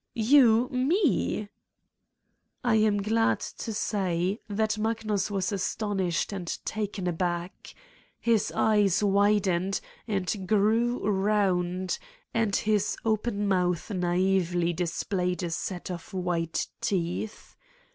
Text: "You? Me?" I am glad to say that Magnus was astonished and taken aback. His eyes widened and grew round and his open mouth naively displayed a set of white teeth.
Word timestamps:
"You? 0.15 0.67
Me?" 0.71 1.47
I 2.63 2.73
am 2.73 3.03
glad 3.03 3.39
to 3.39 3.71
say 3.71 4.39
that 4.49 4.79
Magnus 4.79 5.29
was 5.29 5.51
astonished 5.51 6.33
and 6.33 6.47
taken 6.65 7.05
aback. 7.05 7.75
His 8.19 8.51
eyes 8.53 9.03
widened 9.03 9.79
and 10.07 10.47
grew 10.47 11.07
round 11.07 11.99
and 12.33 12.55
his 12.55 12.97
open 13.05 13.47
mouth 13.47 13.91
naively 13.91 14.73
displayed 14.73 15.43
a 15.43 15.51
set 15.51 15.91
of 15.91 16.11
white 16.15 16.65
teeth. 16.81 17.55